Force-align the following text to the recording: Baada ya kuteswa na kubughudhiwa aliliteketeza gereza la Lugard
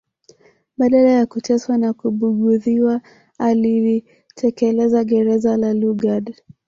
Baada 0.77 0.97
ya 0.97 1.25
kuteswa 1.25 1.77
na 1.77 1.93
kubughudhiwa 1.93 3.01
aliliteketeza 3.39 5.03
gereza 5.03 5.57
la 5.57 5.73
Lugard 5.73 6.41